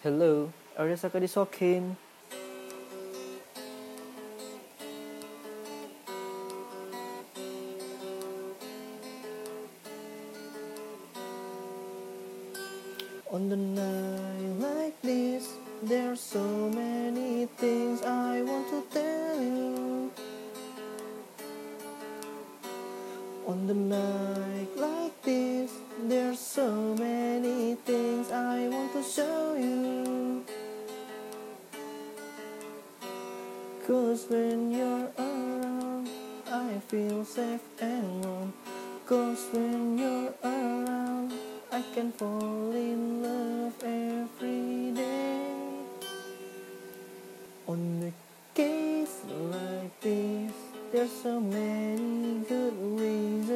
Hello, 0.00 0.48
Arya 0.80 0.96
Saka 0.96 1.20
disokin. 1.20 1.92
On 13.28 13.52
the 13.52 13.60
night 13.60 14.56
like 14.56 14.96
this, 15.04 15.52
there's 15.84 16.24
so 16.24 16.48
many 16.72 17.44
things 17.60 18.00
I 18.00 18.40
want 18.40 18.72
to 18.72 18.80
tell 18.88 19.36
you. 19.36 20.08
On 23.44 23.66
the 23.68 23.76
night 23.76 24.72
like 24.80 25.12
this, 25.20 25.76
there's 26.08 26.40
so 26.40 26.89
Cause 33.90 34.26
when 34.30 34.70
you're 34.70 35.10
around, 35.18 36.08
I 36.46 36.78
feel 36.86 37.24
safe 37.24 37.60
and 37.80 38.24
warm. 38.24 38.52
Cause 39.04 39.48
when 39.50 39.98
you're 39.98 40.32
around, 40.44 41.32
I 41.72 41.82
can 41.92 42.12
fall 42.12 42.70
in 42.70 43.20
love 43.20 43.74
every 43.82 44.92
day. 44.94 45.42
On 47.66 47.98
the 47.98 48.12
case 48.54 49.22
like 49.26 50.00
this, 50.00 50.52
there's 50.92 51.10
so 51.10 51.40
many 51.40 52.44
good 52.48 52.74
reasons. 52.78 53.49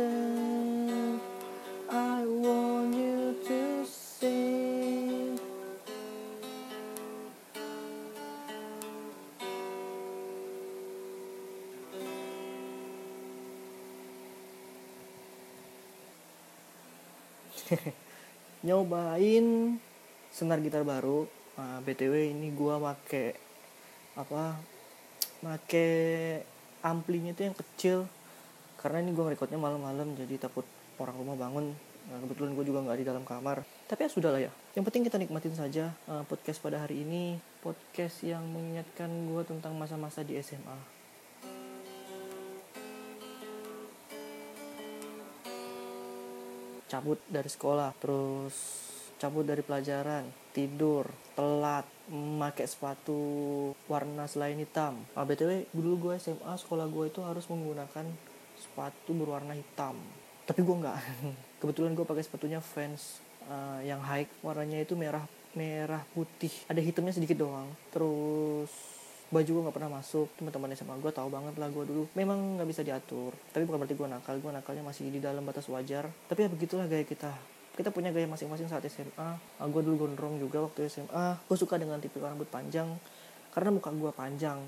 nyobain 18.67 19.79
senar 20.33 20.59
gitar 20.65 20.83
baru. 20.83 21.29
Nah, 21.55 21.79
btw 21.85 22.35
ini 22.35 22.51
gua 22.51 22.83
make 22.83 23.39
apa 24.19 24.59
make 25.45 25.87
amplinya 26.83 27.33
itu 27.33 27.43
yang 27.47 27.57
kecil. 27.57 27.99
Karena 28.81 29.01
ini 29.01 29.17
gua 29.17 29.31
ngerekodnya 29.31 29.61
malam-malam 29.61 30.19
jadi 30.19 30.49
takut 30.49 30.67
orang 31.01 31.17
rumah 31.17 31.37
bangun. 31.39 31.73
Nah, 32.05 32.21
kebetulan 32.21 32.53
gue 32.53 32.69
juga 32.69 32.85
nggak 32.85 32.99
di 33.01 33.07
dalam 33.09 33.25
kamar. 33.25 33.65
Tapi 33.89 34.05
ya 34.05 34.11
sudah 34.13 34.29
lah 34.29 34.37
ya. 34.45 34.53
Yang 34.77 34.85
penting 34.93 35.03
kita 35.09 35.17
nikmatin 35.17 35.57
saja 35.57 35.89
uh, 36.05 36.21
podcast 36.29 36.61
pada 36.61 36.85
hari 36.85 37.01
ini. 37.01 37.41
Podcast 37.65 38.21
yang 38.21 38.45
mengingatkan 38.45 39.09
gue 39.09 39.43
tentang 39.49 39.73
masa-masa 39.73 40.21
di 40.21 40.37
SMA 40.37 41.04
cabut 46.95 47.19
dari 47.27 47.51
sekolah 47.51 47.91
terus 47.99 48.55
cabut 49.19 49.43
dari 49.43 49.67
pelajaran 49.67 50.31
tidur 50.55 51.11
telat 51.35 51.83
memakai 52.07 52.71
sepatu 52.71 53.19
warna 53.91 54.31
selain 54.31 54.55
hitam. 54.55 55.03
Ah, 55.19 55.27
btw 55.27 55.67
dulu 55.75 56.11
gue 56.11 56.15
SMA 56.23 56.55
sekolah 56.55 56.87
gue 56.87 57.11
itu 57.11 57.19
harus 57.27 57.43
menggunakan 57.51 58.07
sepatu 58.55 59.11
berwarna 59.11 59.59
hitam. 59.59 59.99
Tapi 60.47 60.63
gue 60.63 60.77
nggak. 60.79 60.99
Kebetulan 61.65 61.99
gue 61.99 62.07
pakai 62.07 62.23
sepatunya 62.23 62.63
Vans 62.63 63.19
uh, 63.51 63.83
yang 63.83 63.99
high 64.05 64.31
warnanya 64.47 64.87
itu 64.87 64.95
merah 64.95 65.27
merah 65.59 66.07
putih. 66.15 66.53
Ada 66.71 66.79
hitamnya 66.79 67.19
sedikit 67.19 67.43
doang. 67.43 67.67
Terus 67.91 68.71
baju 69.35 69.51
gue 69.51 69.63
nggak 69.67 69.77
pernah 69.77 69.93
masuk 69.99 70.31
teman-teman 70.39 70.71
SMA 70.79 70.95
gue 71.03 71.11
tahu 71.11 71.29
banget 71.29 71.55
lah 71.59 71.67
gue 71.67 71.85
dulu. 71.85 72.05
Memang 72.15 72.57
nggak 72.59 72.69
bisa 72.71 72.87
diatur 72.87 73.35
tapi 73.51 73.67
bukan 73.67 73.83
berarti 73.83 73.99
gue 73.99 74.09
nakal 74.09 74.37
gue 74.39 74.53
nakalnya 74.55 74.87
masih 74.87 75.11
di 75.11 75.19
dalam 75.19 75.43
batas 75.43 75.67
wajar. 75.67 76.07
Tapi 76.31 76.47
ya 76.47 76.49
begitulah 76.49 76.87
gaya 76.87 77.03
kita. 77.03 77.35
Kita 77.75 77.91
punya 77.91 78.15
gaya 78.15 78.31
masing-masing 78.31 78.71
saat 78.71 78.87
SMA 78.87 79.35
uh, 79.35 79.67
gue 79.67 79.83
dulu 79.83 80.07
gondrong 80.07 80.39
juga 80.39 80.63
waktu 80.63 80.87
SMA 80.87 81.43
gue 81.51 81.57
suka 81.59 81.75
dengan 81.75 81.99
tipe 81.99 82.23
rambut 82.23 82.47
panjang 82.47 82.87
karena 83.51 83.75
muka 83.75 83.91
gue 83.91 84.13
panjang. 84.15 84.63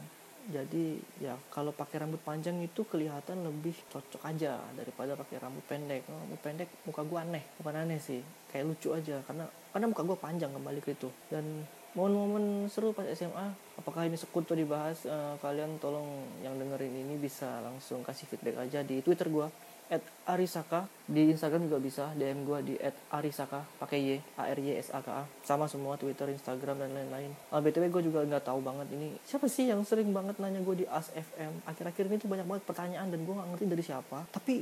Jadi 0.47 0.99
ya 1.19 1.35
kalau 1.51 1.75
pakai 1.75 2.07
rambut 2.07 2.23
panjang 2.23 2.55
itu 2.63 2.87
kelihatan 2.87 3.43
lebih 3.43 3.75
cocok 3.91 4.23
aja 4.27 4.59
daripada 4.75 5.15
pakai 5.15 5.43
rambut 5.43 5.63
pendek. 5.67 6.07
Oh, 6.11 6.19
rambut 6.19 6.39
pendek 6.43 6.69
muka 6.83 7.07
gue 7.07 7.19
aneh 7.19 7.45
bukan 7.63 7.87
aneh 7.87 8.03
sih. 8.03 8.23
Kayak 8.51 8.75
lucu 8.75 8.91
aja 8.91 9.23
karena 9.27 9.47
karena 9.71 9.87
muka 9.91 10.03
gue 10.03 10.19
panjang 10.19 10.51
kembali 10.51 10.81
ke 10.83 10.95
itu 10.95 11.11
dan 11.31 11.67
momen-momen 11.97 12.69
seru 12.69 12.93
pas 12.93 13.09
SMA 13.17 13.67
apakah 13.81 14.09
ini 14.09 14.17
sekut 14.21 14.45
tuh 14.45 14.57
dibahas? 14.57 15.05
Uh, 15.05 15.37
kalian 15.41 15.81
tolong 15.81 16.09
yang 16.41 16.57
dengerin 16.57 16.93
ini 16.93 17.15
bisa 17.17 17.61
langsung 17.65 18.05
kasih 18.05 18.29
feedback 18.29 18.69
aja 18.69 18.85
di 18.85 19.01
Twitter 19.05 19.29
gue 19.29 19.47
at 19.87 20.03
Arisaka. 20.27 20.91
Di 21.07 21.31
Instagram 21.31 21.71
juga 21.71 21.79
bisa 21.79 22.11
DM 22.19 22.43
gue 22.43 22.59
di 22.67 22.75
at 22.83 22.97
Arisaka 23.15 23.63
pakai 23.79 23.99
Y 24.03 24.11
A 24.37 24.51
R 24.51 24.59
Y 24.59 24.75
S 24.75 24.91
A 24.91 25.01
K 25.05 25.09
A. 25.13 25.25
Sama 25.47 25.71
semua 25.71 25.95
Twitter 25.95 26.27
Instagram 26.33 26.83
dan 26.83 26.91
lain-lain. 26.93 27.31
Uh, 27.53 27.63
btw 27.63 27.87
gue 27.89 28.03
juga 28.11 28.27
nggak 28.27 28.45
tahu 28.49 28.59
banget 28.65 28.91
ini. 28.97 29.15
Siapa 29.23 29.47
sih 29.47 29.71
yang 29.71 29.85
sering 29.87 30.11
banget 30.11 30.37
nanya 30.43 30.61
gue 30.65 30.83
di 30.83 30.87
As 30.89 31.13
FM 31.15 31.63
akhir-akhir 31.65 32.05
ini 32.11 32.17
tuh 32.19 32.29
banyak 32.29 32.47
banget 32.49 32.65
pertanyaan 32.67 33.09
dan 33.13 33.23
gue 33.23 33.35
nggak 33.37 33.49
ngerti 33.55 33.67
dari 33.71 33.85
siapa. 33.87 34.19
Tapi 34.35 34.55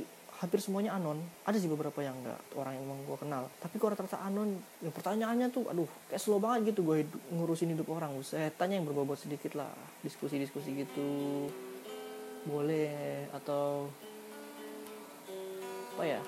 hampir 0.43 0.59
semuanya 0.59 0.95
anon. 0.99 1.19
Ada 1.47 1.57
sih 1.61 1.71
beberapa 1.71 2.03
yang 2.03 2.15
enggak 2.19 2.39
orang 2.59 2.75
yang 2.75 2.83
emang 2.83 2.99
gue 3.07 3.17
kenal. 3.19 3.43
Tapi 3.61 3.75
kalau 3.79 3.95
rata-rata 3.95 4.19
anon 4.25 4.59
yang 4.83 4.91
pertanyaannya 4.91 5.47
tuh 5.51 5.71
aduh 5.71 5.87
kayak 6.11 6.21
slow 6.21 6.39
banget 6.43 6.75
gitu 6.75 6.83
gue 6.83 7.07
hidup, 7.07 7.21
ngurusin 7.31 7.71
hidup 7.71 7.87
orang. 7.91 8.11
Saya 8.25 8.51
tanya 8.51 8.75
yang 8.79 8.85
berbobot 8.87 9.15
sedikit 9.15 9.55
lah. 9.55 9.71
Diskusi-diskusi 10.03 10.75
gitu. 10.75 11.09
Boleh 12.45 13.25
atau 13.31 13.87
apa 15.95 16.03
ya 16.03 16.21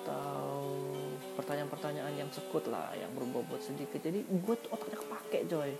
atau 0.00 0.64
pertanyaan-pertanyaan 1.36 2.14
yang 2.16 2.30
sekut 2.32 2.64
lah 2.70 2.94
yang 2.96 3.10
berbobot 3.12 3.60
sedikit. 3.60 4.00
Jadi 4.00 4.22
gue 4.24 4.54
tuh 4.56 4.70
otaknya 4.72 4.98
kepake 5.02 5.38
coy. 5.50 5.70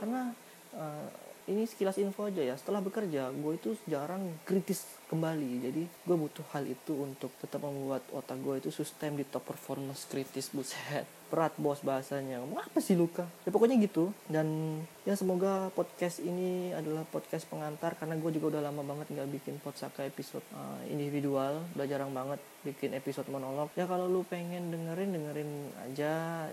Karena 0.00 0.30
uh, 0.78 1.25
ini 1.46 1.62
sekilas 1.66 1.98
info 2.02 2.26
aja 2.26 2.42
ya. 2.42 2.54
Setelah 2.58 2.82
bekerja 2.82 3.30
gue 3.30 3.52
itu 3.54 3.78
jarang 3.86 4.34
kritis 4.42 4.82
kembali. 5.06 5.70
Jadi 5.70 5.82
gue 5.86 6.16
butuh 6.18 6.42
hal 6.50 6.66
itu 6.66 6.92
untuk 6.94 7.30
tetap 7.38 7.62
membuat 7.62 8.02
otak 8.10 8.38
gue 8.42 8.58
itu 8.58 8.70
sustain 8.74 9.14
di 9.14 9.22
top 9.22 9.46
performance 9.46 10.10
kritis 10.10 10.50
buset. 10.50 11.06
Berat 11.30 11.54
bos 11.58 11.82
bahasanya. 11.82 12.42
Ngomong 12.42 12.66
apa 12.66 12.78
sih 12.82 12.98
luka? 12.98 13.26
Ya 13.46 13.50
pokoknya 13.54 13.78
gitu. 13.78 14.10
Dan 14.26 14.78
ya 15.06 15.14
semoga 15.14 15.70
podcast 15.74 16.18
ini 16.22 16.74
adalah 16.74 17.06
podcast 17.06 17.46
pengantar 17.46 17.94
karena 17.94 18.18
gue 18.18 18.30
juga 18.34 18.58
udah 18.58 18.62
lama 18.66 18.82
banget 18.82 19.14
nggak 19.14 19.30
bikin 19.38 19.54
podsaka 19.62 20.06
episode 20.06 20.46
uh, 20.54 20.82
individual. 20.90 21.62
Udah 21.78 21.86
jarang 21.86 22.10
banget 22.10 22.42
bikin 22.66 22.94
episode 22.98 23.30
monolog. 23.30 23.70
Ya 23.78 23.86
kalau 23.86 24.10
lu 24.10 24.26
pengen 24.26 24.74
dengerin 24.74 25.14
dengerin 25.14 25.50
aja 25.86 26.46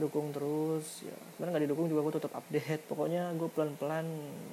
dukung 0.00 0.32
terus 0.32 1.04
ya. 1.04 1.16
Sebenarnya 1.36 1.52
nggak 1.52 1.64
didukung 1.68 1.86
juga 1.88 2.00
gue 2.08 2.14
tetap 2.16 2.32
update. 2.36 2.82
Pokoknya 2.88 3.32
gue 3.36 3.48
pelan 3.52 3.72
pelan 3.76 4.06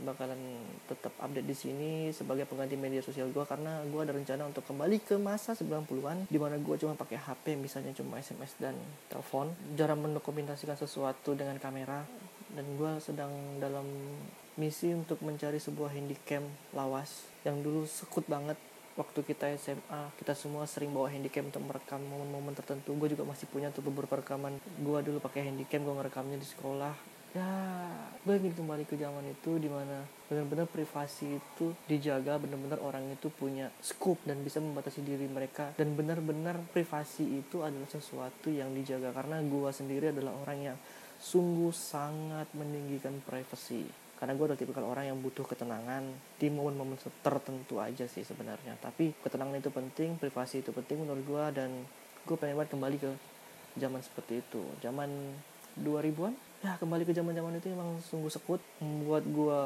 bakalan 0.04 0.42
tetap 0.88 1.14
update 1.20 1.48
di 1.48 1.56
sini 1.56 1.92
sebagai 2.12 2.44
pengganti 2.46 2.76
media 2.76 3.00
sosial 3.00 3.32
gue 3.32 3.44
karena 3.48 3.84
gue 3.88 4.02
ada 4.04 4.14
rencana 4.16 4.48
untuk 4.48 4.64
kembali 4.68 4.98
ke 5.04 5.16
masa 5.16 5.56
90-an 5.56 6.28
di 6.28 6.38
mana 6.40 6.60
gue 6.60 6.76
cuma 6.80 6.94
pakai 6.96 7.18
HP 7.20 7.56
misalnya 7.56 7.96
cuma 7.96 8.20
SMS 8.20 8.56
dan 8.60 8.76
telepon. 9.08 9.52
Jarang 9.80 10.04
mendokumentasikan 10.04 10.76
sesuatu 10.76 11.34
dengan 11.34 11.56
kamera. 11.58 12.04
Dan 12.50 12.66
gue 12.82 12.98
sedang 12.98 13.30
dalam 13.62 13.86
misi 14.58 14.92
untuk 14.92 15.24
mencari 15.24 15.62
sebuah 15.62 15.96
handycam 15.96 16.44
lawas 16.76 17.30
yang 17.48 17.64
dulu 17.64 17.88
sekut 17.88 18.28
banget 18.28 18.60
waktu 19.00 19.24
kita 19.24 19.48
SMA 19.56 20.12
kita 20.20 20.36
semua 20.36 20.68
sering 20.68 20.92
bawa 20.92 21.08
handycam 21.08 21.48
untuk 21.48 21.64
merekam 21.64 22.04
momen-momen 22.04 22.52
tertentu. 22.52 22.92
Gue 23.00 23.16
juga 23.16 23.24
masih 23.24 23.48
punya 23.48 23.72
tuh 23.72 23.80
beberapa 23.80 24.20
rekaman. 24.20 24.60
Gue 24.84 25.00
dulu 25.00 25.24
pakai 25.24 25.48
handycam 25.48 25.88
gue 25.88 25.96
ngerekamnya 25.96 26.36
di 26.36 26.44
sekolah. 26.44 26.92
Ya 27.32 27.48
gue 28.26 28.36
ingin 28.36 28.58
kembali 28.58 28.84
ke 28.84 29.00
zaman 29.00 29.24
itu 29.32 29.56
di 29.62 29.72
mana 29.72 30.04
benar-benar 30.28 30.68
privasi 30.68 31.40
itu 31.40 31.72
dijaga 31.88 32.42
benar-benar 32.42 32.82
orang 32.82 33.06
itu 33.14 33.30
punya 33.32 33.70
scope 33.80 34.20
dan 34.28 34.44
bisa 34.44 34.60
membatasi 34.60 35.00
diri 35.08 35.32
mereka. 35.32 35.72
Dan 35.80 35.96
benar-benar 35.96 36.60
privasi 36.76 37.40
itu 37.40 37.64
adalah 37.64 37.88
sesuatu 37.88 38.52
yang 38.52 38.76
dijaga. 38.76 39.16
Karena 39.16 39.40
gue 39.40 39.72
sendiri 39.72 40.12
adalah 40.12 40.36
orang 40.44 40.74
yang 40.74 40.78
sungguh 41.20 41.72
sangat 41.72 42.52
meninggikan 42.56 43.16
privasi 43.24 44.09
karena 44.20 44.36
gue 44.36 44.46
adalah 44.52 44.60
tipikal 44.60 44.84
orang 44.84 45.08
yang 45.08 45.18
butuh 45.24 45.48
ketenangan. 45.48 46.04
Di 46.36 46.52
momen-momen 46.52 47.00
tertentu 47.24 47.80
aja 47.80 48.04
sih 48.04 48.28
sebenarnya. 48.28 48.76
Tapi 48.84 49.16
ketenangan 49.24 49.64
itu 49.64 49.72
penting 49.72 50.20
privasi 50.20 50.60
itu 50.60 50.76
penting 50.76 51.08
menurut 51.08 51.24
gue 51.24 51.46
dan 51.56 51.72
gue 52.28 52.36
pengen 52.36 52.60
banget 52.60 52.76
kembali 52.76 52.98
ke 53.00 53.12
zaman 53.80 54.04
seperti 54.04 54.44
itu. 54.44 54.60
Zaman 54.84 55.08
2000-an 55.80 56.36
ya 56.60 56.76
kembali 56.76 57.08
ke 57.08 57.16
zaman 57.16 57.32
zaman 57.32 57.56
itu 57.56 57.72
emang 57.72 58.04
sungguh 58.04 58.28
sekut 58.28 58.60
membuat 58.84 59.24
gua 59.32 59.60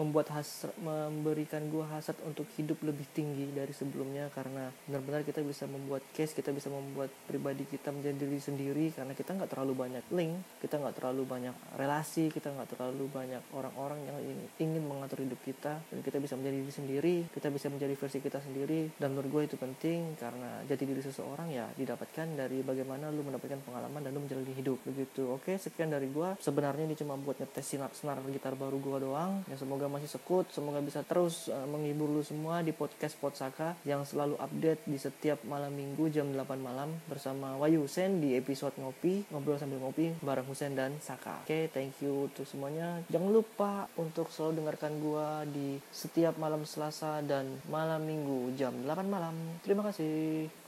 membuat 0.00 0.32
hasrat 0.32 0.72
memberikan 0.80 1.60
gua 1.68 1.84
hasrat 1.92 2.16
untuk 2.24 2.48
hidup 2.56 2.80
lebih 2.80 3.04
tinggi 3.12 3.52
dari 3.52 3.76
sebelumnya. 3.76 4.32
Karena 4.32 4.72
benar-benar 4.88 5.28
kita 5.28 5.44
bisa 5.44 5.68
membuat 5.68 6.00
case 6.16 6.32
kita 6.32 6.48
bisa 6.56 6.72
membuat 6.72 7.12
pribadi 7.28 7.68
kita 7.68 7.92
menjadi 7.92 8.16
diri 8.16 8.40
sendiri. 8.40 8.86
Karena 8.96 9.12
kita 9.12 9.36
nggak 9.36 9.50
terlalu 9.52 9.76
banyak 9.76 10.04
link 10.08 10.40
kita 10.64 10.80
nggak 10.80 10.96
terlalu 10.96 11.22
banyak 11.28 11.54
relasi 11.76 12.32
kita 12.32 12.48
nggak 12.48 12.68
terlalu 12.72 13.04
banyak 13.12 13.42
orang-orang 13.52 14.00
yang 14.08 14.16
ingin 14.56 14.82
mengatur 14.88 15.20
hidup 15.20 15.40
kita. 15.44 15.84
Dan 15.92 16.00
kita 16.00 16.16
bisa 16.16 16.32
menjadi 16.40 16.56
diri 16.64 16.72
sendiri 16.72 17.16
kita 17.28 17.52
bisa 17.52 17.68
menjadi 17.68 17.92
versi 17.92 18.18
kita 18.24 18.40
sendiri. 18.40 18.96
Dan 18.96 19.12
menurut 19.12 19.28
gue 19.28 19.42
itu 19.52 19.56
penting 19.60 20.16
karena 20.16 20.64
jati 20.64 20.88
diri 20.88 21.04
seseorang 21.04 21.52
ya 21.52 21.68
didapatkan 21.76 22.24
dari 22.32 22.64
bagaimana 22.64 23.12
lu 23.12 23.20
mendapatkan 23.20 23.60
pengalaman 23.68 24.00
dan 24.00 24.16
lu 24.16 24.24
menjalani 24.24 24.52
hidup 24.56 24.80
begitu. 24.88 25.28
Oke 25.28 25.60
sekian 25.60 25.92
dari 25.92 26.08
gue 26.08 26.37
sebenarnya 26.38 26.86
ini 26.86 26.96
cuma 26.98 27.18
buat 27.18 27.38
ngetes 27.38 27.74
sinar 27.74 27.90
senar 27.94 28.18
gitar 28.30 28.54
baru 28.54 28.78
gue 28.78 28.98
doang. 29.10 29.42
Ya 29.50 29.56
semoga 29.58 29.90
masih 29.90 30.10
sekut 30.10 30.46
semoga 30.54 30.78
bisa 30.82 31.02
terus 31.02 31.50
uh, 31.50 31.66
menghibur 31.66 32.08
lu 32.08 32.22
semua 32.22 32.62
di 32.62 32.70
podcast 32.70 33.18
Potsaka 33.18 33.74
yang 33.82 34.06
selalu 34.06 34.38
update 34.38 34.86
di 34.86 34.98
setiap 34.98 35.42
malam 35.44 35.74
minggu 35.74 36.10
jam 36.10 36.30
8 36.30 36.58
malam 36.58 36.94
bersama 37.10 37.58
Wayu 37.58 37.84
Husen 37.84 38.22
di 38.22 38.38
episode 38.38 38.74
ngopi 38.78 39.26
ngobrol 39.34 39.58
sambil 39.58 39.82
ngopi 39.82 40.14
bareng 40.22 40.46
Husen 40.46 40.78
dan 40.78 40.96
Saka. 41.02 41.42
Oke 41.44 41.68
thank 41.74 41.98
you 42.00 42.30
untuk 42.30 42.46
semuanya. 42.46 43.02
Jangan 43.10 43.30
lupa 43.30 43.90
untuk 43.98 44.30
selalu 44.30 44.62
dengarkan 44.64 44.92
gue 45.02 45.28
di 45.52 45.68
setiap 45.90 46.38
malam 46.38 46.62
Selasa 46.62 47.20
dan 47.24 47.58
malam 47.66 48.00
Minggu 48.06 48.54
jam 48.54 48.72
8 48.86 49.04
malam. 49.08 49.34
Terima 49.64 49.82
kasih 49.84 50.67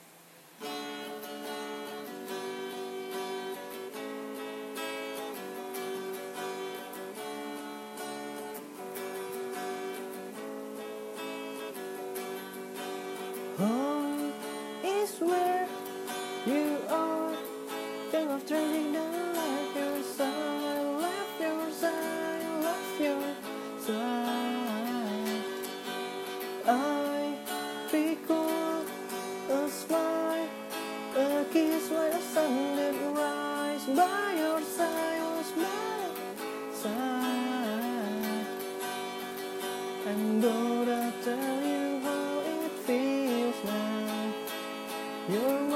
where 15.20 15.68
you 16.46 16.78
are. 16.88 17.32
Think 18.10 18.30
of 18.30 18.46
trading 18.46 18.92
the 18.92 19.08
your 19.76 20.02
side, 20.02 20.86
left 21.00 21.40
your 21.40 21.70
side, 21.70 22.42
your 23.00 23.22
side. 23.78 25.44
I 26.66 27.36
recall 27.92 28.84
a 29.50 29.68
smile, 29.68 30.48
a 31.16 31.44
kiss 31.52 31.90
when 31.90 32.10
the 32.10 32.20
sun 32.20 32.76
did 32.76 32.94
rise 33.16 33.86
by 33.86 34.34
your 34.38 34.60
side, 34.62 35.22
was 35.36 35.52
my 35.56 36.08
side. 36.72 38.46
And 40.06 40.42
Lord, 40.42 40.88
I 40.88 41.12
tell 41.22 41.62
you 41.62 41.89
You're 45.30 45.69